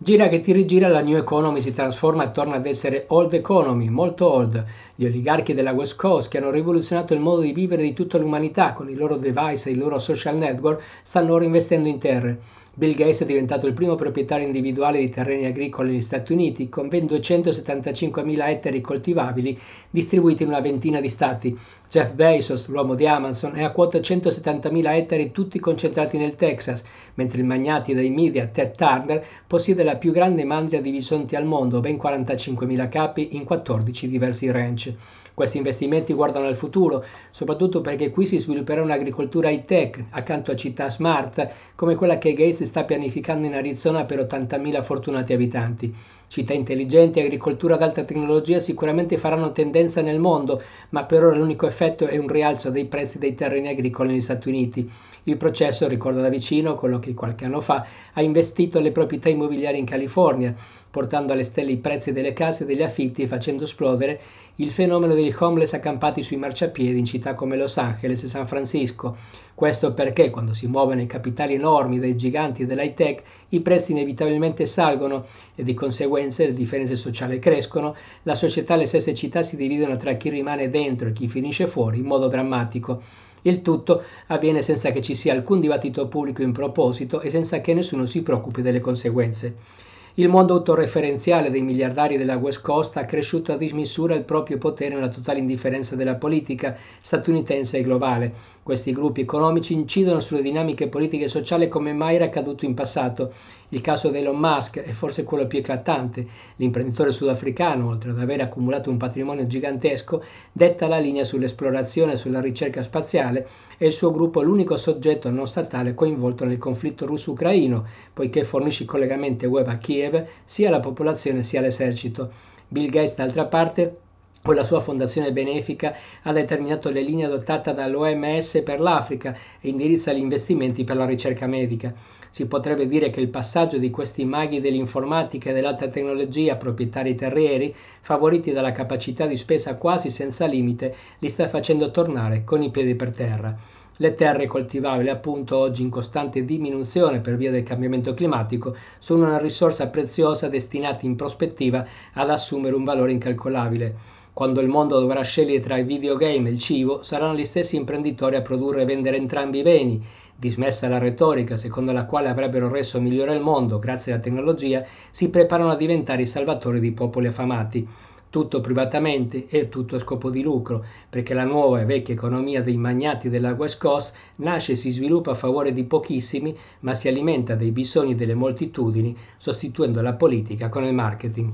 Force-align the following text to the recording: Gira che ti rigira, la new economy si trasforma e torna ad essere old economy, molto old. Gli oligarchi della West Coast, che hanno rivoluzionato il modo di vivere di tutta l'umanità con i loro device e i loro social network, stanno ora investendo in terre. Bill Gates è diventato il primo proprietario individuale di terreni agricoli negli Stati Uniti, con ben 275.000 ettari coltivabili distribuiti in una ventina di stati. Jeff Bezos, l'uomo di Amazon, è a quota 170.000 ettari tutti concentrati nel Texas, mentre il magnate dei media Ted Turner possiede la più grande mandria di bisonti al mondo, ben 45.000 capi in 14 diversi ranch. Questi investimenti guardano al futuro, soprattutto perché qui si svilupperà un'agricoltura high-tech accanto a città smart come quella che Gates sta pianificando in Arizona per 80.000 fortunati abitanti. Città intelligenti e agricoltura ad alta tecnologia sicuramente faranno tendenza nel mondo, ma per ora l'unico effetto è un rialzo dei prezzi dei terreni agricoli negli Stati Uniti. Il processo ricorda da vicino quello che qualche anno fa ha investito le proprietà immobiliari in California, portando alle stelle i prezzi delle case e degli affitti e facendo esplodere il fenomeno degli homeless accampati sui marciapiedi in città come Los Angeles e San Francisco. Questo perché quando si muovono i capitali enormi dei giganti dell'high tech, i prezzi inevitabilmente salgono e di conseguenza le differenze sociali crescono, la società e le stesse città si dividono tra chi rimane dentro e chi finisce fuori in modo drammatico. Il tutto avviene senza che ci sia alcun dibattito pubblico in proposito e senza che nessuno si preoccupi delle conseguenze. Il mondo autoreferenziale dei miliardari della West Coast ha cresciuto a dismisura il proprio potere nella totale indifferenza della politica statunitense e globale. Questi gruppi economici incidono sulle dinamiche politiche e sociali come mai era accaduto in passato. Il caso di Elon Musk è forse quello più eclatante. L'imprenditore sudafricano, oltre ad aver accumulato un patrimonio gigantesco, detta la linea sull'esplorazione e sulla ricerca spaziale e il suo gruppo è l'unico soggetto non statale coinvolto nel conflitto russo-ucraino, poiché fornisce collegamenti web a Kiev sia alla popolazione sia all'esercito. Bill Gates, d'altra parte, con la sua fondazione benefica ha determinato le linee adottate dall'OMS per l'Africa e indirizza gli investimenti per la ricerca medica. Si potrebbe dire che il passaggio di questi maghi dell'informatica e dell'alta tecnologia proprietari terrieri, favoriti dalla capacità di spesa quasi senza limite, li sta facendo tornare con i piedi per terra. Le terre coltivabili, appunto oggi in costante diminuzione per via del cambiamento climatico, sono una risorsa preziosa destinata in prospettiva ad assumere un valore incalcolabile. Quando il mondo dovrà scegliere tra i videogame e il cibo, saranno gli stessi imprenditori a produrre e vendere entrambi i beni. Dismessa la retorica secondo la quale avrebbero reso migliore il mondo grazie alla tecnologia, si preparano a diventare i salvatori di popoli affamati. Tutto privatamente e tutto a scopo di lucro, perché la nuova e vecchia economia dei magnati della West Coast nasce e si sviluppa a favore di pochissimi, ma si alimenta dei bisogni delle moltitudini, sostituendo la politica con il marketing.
Gira 0.00 0.28
che 0.28 0.40
ti 0.40 0.52
rigira, 0.52 0.86
la 0.86 1.00
new 1.00 1.16
economy 1.16 1.60
si 1.60 1.72
trasforma 1.72 2.22
e 2.22 2.30
torna 2.30 2.54
ad 2.54 2.66
essere 2.66 3.06
old 3.08 3.34
economy, 3.34 3.88
molto 3.88 4.30
old. 4.30 4.64
Gli 4.94 5.04
oligarchi 5.04 5.54
della 5.54 5.72
West 5.72 5.96
Coast, 5.96 6.28
che 6.28 6.38
hanno 6.38 6.52
rivoluzionato 6.52 7.14
il 7.14 7.20
modo 7.20 7.40
di 7.40 7.52
vivere 7.52 7.82
di 7.82 7.94
tutta 7.94 8.16
l'umanità 8.16 8.74
con 8.74 8.88
i 8.88 8.94
loro 8.94 9.16
device 9.16 9.68
e 9.68 9.72
i 9.72 9.76
loro 9.76 9.98
social 9.98 10.36
network, 10.36 10.82
stanno 11.02 11.34
ora 11.34 11.44
investendo 11.44 11.88
in 11.88 11.98
terre. 11.98 12.40
Bill 12.78 12.94
Gates 12.94 13.22
è 13.22 13.26
diventato 13.26 13.66
il 13.66 13.72
primo 13.72 13.96
proprietario 13.96 14.46
individuale 14.46 15.00
di 15.00 15.08
terreni 15.08 15.46
agricoli 15.46 15.90
negli 15.90 16.00
Stati 16.00 16.32
Uniti, 16.32 16.68
con 16.68 16.86
ben 16.86 17.06
275.000 17.06 18.48
ettari 18.48 18.80
coltivabili 18.80 19.58
distribuiti 19.90 20.44
in 20.44 20.50
una 20.50 20.60
ventina 20.60 21.00
di 21.00 21.08
stati. 21.08 21.58
Jeff 21.90 22.12
Bezos, 22.12 22.68
l'uomo 22.68 22.94
di 22.94 23.04
Amazon, 23.08 23.56
è 23.56 23.64
a 23.64 23.72
quota 23.72 23.98
170.000 23.98 24.92
ettari 24.92 25.32
tutti 25.32 25.58
concentrati 25.58 26.18
nel 26.18 26.36
Texas, 26.36 26.84
mentre 27.14 27.40
il 27.40 27.46
magnate 27.46 27.94
dei 27.94 28.10
media 28.10 28.46
Ted 28.46 28.76
Turner 28.76 29.24
possiede 29.44 29.82
la 29.82 29.96
più 29.96 30.12
grande 30.12 30.44
mandria 30.44 30.80
di 30.80 30.92
bisonti 30.92 31.34
al 31.34 31.46
mondo, 31.46 31.80
ben 31.80 31.96
45.000 31.96 32.88
capi 32.88 33.34
in 33.34 33.42
14 33.42 34.08
diversi 34.08 34.48
ranch. 34.52 34.94
Questi 35.38 35.58
investimenti 35.58 36.12
guardano 36.12 36.46
al 36.46 36.56
futuro, 36.56 37.04
soprattutto 37.30 37.80
perché 37.80 38.10
qui 38.10 38.26
si 38.26 38.38
svilupperà 38.38 38.82
un'agricoltura 38.82 39.48
high-tech 39.48 40.06
accanto 40.10 40.50
a 40.50 40.56
città 40.56 40.90
smart 40.90 41.48
come 41.76 41.94
quella 41.94 42.18
che 42.18 42.32
Gates 42.32 42.67
sta 42.68 42.84
pianificando 42.84 43.46
in 43.46 43.54
Arizona 43.54 44.04
per 44.04 44.20
80.000 44.20 44.82
fortunati 44.82 45.32
abitanti. 45.32 45.92
Città 46.28 46.52
intelligenti 46.52 47.18
e 47.18 47.22
agricoltura 47.22 47.74
ad 47.74 47.82
alta 47.82 48.04
tecnologia 48.04 48.60
sicuramente 48.60 49.16
faranno 49.16 49.50
tendenza 49.50 50.02
nel 50.02 50.18
mondo, 50.18 50.62
ma 50.90 51.04
per 51.04 51.24
ora 51.24 51.34
l'unico 51.34 51.66
effetto 51.66 52.06
è 52.06 52.18
un 52.18 52.28
rialzo 52.28 52.70
dei 52.70 52.84
prezzi 52.84 53.18
dei 53.18 53.34
terreni 53.34 53.68
agricoli 53.68 54.10
negli 54.10 54.20
Stati 54.20 54.48
Uniti. 54.48 54.88
Il 55.24 55.38
processo 55.38 55.88
ricorda 55.88 56.20
da 56.20 56.28
vicino 56.28 56.74
quello 56.74 56.98
che 56.98 57.14
qualche 57.14 57.46
anno 57.46 57.62
fa 57.62 57.86
ha 58.12 58.20
investito 58.20 58.78
le 58.78 58.92
proprietà 58.92 59.30
immobiliari 59.30 59.78
in 59.78 59.86
California, 59.86 60.54
portando 60.90 61.32
alle 61.32 61.42
stelle 61.42 61.72
i 61.72 61.76
prezzi 61.76 62.12
delle 62.12 62.32
case 62.32 62.62
e 62.62 62.66
degli 62.66 62.82
affitti 62.82 63.22
e 63.22 63.26
facendo 63.26 63.64
esplodere 63.64 64.20
il 64.56 64.70
fenomeno 64.70 65.14
degli 65.14 65.32
homeless 65.38 65.74
accampati 65.74 66.22
sui 66.22 66.36
marciapiedi 66.36 66.98
in 66.98 67.04
città 67.04 67.34
come 67.34 67.56
Los 67.56 67.76
Angeles 67.76 68.22
e 68.24 68.28
San 68.28 68.46
Francisco. 68.46 69.16
Questo 69.54 69.92
perché 69.92 70.30
quando 70.30 70.54
si 70.54 70.66
muovono 70.66 71.00
i 71.00 71.06
capitali 71.06 71.54
enormi 71.54 71.98
dei 71.98 72.16
giganti 72.16 72.66
dell'high 72.66 72.94
tech, 72.94 73.22
i 73.50 73.60
prezzi 73.60 73.92
inevitabilmente 73.92 74.66
salgono 74.66 75.26
e 75.54 75.62
di 75.62 75.74
conseguenza 75.74 76.44
le 76.44 76.54
differenze 76.54 76.96
sociali 76.96 77.38
crescono, 77.38 77.94
la 78.22 78.34
società 78.34 78.74
e 78.74 78.78
le 78.78 78.86
stesse 78.86 79.14
città 79.14 79.42
si 79.42 79.56
dividono 79.56 79.96
tra 79.96 80.14
chi 80.14 80.30
rimane 80.30 80.70
dentro 80.70 81.08
e 81.08 81.12
chi 81.12 81.28
finisce 81.28 81.66
fuori 81.66 81.98
in 81.98 82.06
modo 82.06 82.26
drammatico. 82.26 83.02
Il 83.42 83.62
tutto 83.62 84.02
avviene 84.26 84.62
senza 84.62 84.90
che 84.90 85.02
ci 85.02 85.14
sia 85.14 85.32
alcun 85.32 85.60
dibattito 85.60 86.08
pubblico 86.08 86.42
in 86.42 86.50
proposito 86.50 87.20
e 87.20 87.30
senza 87.30 87.60
che 87.60 87.74
nessuno 87.74 88.04
si 88.06 88.22
preoccupi 88.22 88.62
delle 88.62 88.80
conseguenze. 88.80 89.86
Il 90.18 90.28
mondo 90.28 90.54
autoreferenziale 90.54 91.48
dei 91.48 91.62
miliardari 91.62 92.16
della 92.16 92.38
West 92.38 92.60
Coast 92.60 92.96
ha 92.96 93.04
cresciuto 93.04 93.52
a 93.52 93.56
dismisura 93.56 94.16
il 94.16 94.24
proprio 94.24 94.58
potere 94.58 94.96
nella 94.96 95.10
totale 95.10 95.38
indifferenza 95.38 95.94
della 95.94 96.16
politica 96.16 96.76
statunitense 97.00 97.78
e 97.78 97.82
globale. 97.82 98.34
Questi 98.64 98.92
gruppi 98.92 99.20
economici 99.20 99.74
incidono 99.74 100.18
sulle 100.18 100.42
dinamiche 100.42 100.88
politiche 100.88 101.24
e 101.24 101.28
sociali 101.28 101.68
come 101.68 101.92
mai 101.92 102.16
era 102.16 102.24
accaduto 102.24 102.64
in 102.64 102.74
passato. 102.74 103.32
Il 103.70 103.80
caso 103.80 104.10
di 104.10 104.18
Elon 104.18 104.36
Musk 104.36 104.80
è 104.80 104.90
forse 104.90 105.24
quello 105.24 105.46
più 105.46 105.60
eclatante. 105.60 106.26
L'imprenditore 106.56 107.10
sudafricano, 107.10 107.86
oltre 107.88 108.10
ad 108.10 108.18
aver 108.18 108.40
accumulato 108.40 108.90
un 108.90 108.96
patrimonio 108.96 109.46
gigantesco, 109.46 110.22
detta 110.52 110.86
la 110.86 110.98
linea 110.98 111.24
sull'esplorazione 111.24 112.12
e 112.12 112.16
sulla 112.16 112.40
ricerca 112.40 112.82
spaziale 112.82 113.46
e 113.78 113.86
il 113.86 113.92
suo 113.92 114.10
gruppo 114.10 114.42
è 114.42 114.44
l'unico 114.44 114.76
soggetto 114.76 115.30
non 115.30 115.46
statale 115.46 115.94
coinvolto 115.94 116.44
nel 116.44 116.58
conflitto 116.58 117.06
russo-ucraino, 117.06 117.86
poiché 118.12 118.44
fornisce 118.44 118.84
collegamenti 118.84 119.46
web 119.46 119.68
a 119.68 119.76
Kiev 119.76 120.07
sia 120.44 120.68
alla 120.68 120.80
popolazione 120.80 121.42
sia 121.42 121.60
all'esercito. 121.60 122.30
Bill 122.68 122.90
Gates, 122.90 123.16
d'altra 123.16 123.46
parte, 123.46 123.96
con 124.40 124.54
la 124.54 124.64
sua 124.64 124.80
fondazione 124.80 125.32
benefica 125.32 125.94
ha 126.22 126.32
determinato 126.32 126.90
le 126.90 127.02
linee 127.02 127.26
adottate 127.26 127.74
dall'OMS 127.74 128.62
per 128.64 128.80
l'Africa 128.80 129.36
e 129.60 129.68
indirizza 129.68 130.12
gli 130.12 130.20
investimenti 130.20 130.84
per 130.84 130.96
la 130.96 131.04
ricerca 131.04 131.46
medica. 131.46 131.92
Si 132.30 132.46
potrebbe 132.46 132.86
dire 132.86 133.10
che 133.10 133.20
il 133.20 133.28
passaggio 133.28 133.78
di 133.78 133.90
questi 133.90 134.24
maghi 134.24 134.60
dell'informatica 134.60 135.50
e 135.50 135.54
dell'alta 135.54 135.88
tecnologia 135.88 136.56
proprietari 136.56 137.14
terrieri, 137.14 137.74
favoriti 138.00 138.52
dalla 138.52 138.72
capacità 138.72 139.26
di 139.26 139.36
spesa 139.36 139.74
quasi 139.76 140.08
senza 140.08 140.46
limite, 140.46 140.94
li 141.18 141.28
sta 141.28 141.48
facendo 141.48 141.90
tornare 141.90 142.44
con 142.44 142.62
i 142.62 142.70
piedi 142.70 142.94
per 142.94 143.10
terra. 143.12 143.56
Le 144.00 144.14
terre 144.14 144.46
coltivabili, 144.46 145.08
appunto 145.08 145.56
oggi 145.56 145.82
in 145.82 145.90
costante 145.90 146.44
diminuzione 146.44 147.18
per 147.18 147.36
via 147.36 147.50
del 147.50 147.64
cambiamento 147.64 148.14
climatico, 148.14 148.76
sono 148.98 149.26
una 149.26 149.38
risorsa 149.38 149.88
preziosa 149.88 150.46
destinata 150.46 151.04
in 151.04 151.16
prospettiva 151.16 151.84
ad 152.12 152.30
assumere 152.30 152.76
un 152.76 152.84
valore 152.84 153.10
incalcolabile. 153.10 153.96
Quando 154.32 154.60
il 154.60 154.68
mondo 154.68 155.00
dovrà 155.00 155.22
scegliere 155.22 155.58
tra 155.58 155.78
i 155.78 155.82
videogame 155.82 156.48
e 156.48 156.52
il 156.52 156.60
cibo, 156.60 157.02
saranno 157.02 157.36
gli 157.36 157.44
stessi 157.44 157.74
imprenditori 157.74 158.36
a 158.36 158.40
produrre 158.40 158.82
e 158.82 158.84
vendere 158.84 159.16
entrambi 159.16 159.58
i 159.58 159.62
beni. 159.62 160.00
Dismessa 160.36 160.86
la 160.86 160.98
retorica 160.98 161.56
secondo 161.56 161.90
la 161.90 162.04
quale 162.04 162.28
avrebbero 162.28 162.68
reso 162.68 163.00
migliore 163.00 163.34
il 163.34 163.42
mondo 163.42 163.80
grazie 163.80 164.12
alla 164.12 164.22
tecnologia, 164.22 164.84
si 165.10 165.28
preparano 165.28 165.70
a 165.70 165.76
diventare 165.76 166.22
i 166.22 166.26
salvatori 166.26 166.78
di 166.78 166.92
popoli 166.92 167.26
affamati. 167.26 167.88
Tutto 168.30 168.60
privatamente 168.60 169.46
e 169.48 169.68
tutto 169.68 169.96
a 169.96 169.98
scopo 169.98 170.28
di 170.28 170.42
lucro, 170.42 170.84
perché 171.08 171.32
la 171.32 171.44
nuova 171.44 171.80
e 171.80 171.86
vecchia 171.86 172.12
economia 172.14 172.62
dei 172.62 172.76
magnati 172.76 173.30
della 173.30 173.54
West 173.54 173.78
Coast 173.78 174.14
nasce 174.36 174.72
e 174.72 174.76
si 174.76 174.90
sviluppa 174.90 175.30
a 175.30 175.34
favore 175.34 175.72
di 175.72 175.84
pochissimi, 175.84 176.54
ma 176.80 176.92
si 176.92 177.08
alimenta 177.08 177.54
dei 177.54 177.70
bisogni 177.70 178.14
delle 178.14 178.34
moltitudini, 178.34 179.16
sostituendo 179.38 180.02
la 180.02 180.12
politica 180.12 180.68
con 180.68 180.84
il 180.84 180.94
marketing. 180.94 181.52